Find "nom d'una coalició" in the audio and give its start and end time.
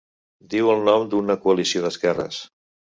0.89-1.87